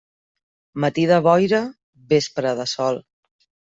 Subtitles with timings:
[0.85, 1.59] Matí de boira,
[2.15, 2.99] vespre de sol.